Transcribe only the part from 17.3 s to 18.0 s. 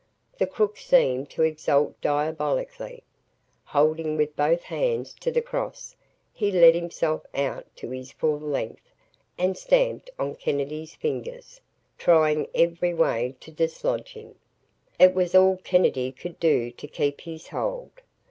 hold.